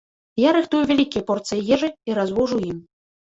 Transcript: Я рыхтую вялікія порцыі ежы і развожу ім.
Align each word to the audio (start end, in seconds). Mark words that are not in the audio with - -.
Я 0.43 0.53
рыхтую 0.55 0.79
вялікія 0.91 1.23
порцыі 1.29 1.67
ежы 1.77 1.91
і 2.13 2.17
развожу 2.21 2.57
ім. 2.71 2.81